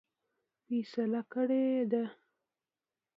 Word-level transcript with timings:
فیصله 0.63 1.21
کړې 1.33 1.61
ده. 1.91 2.03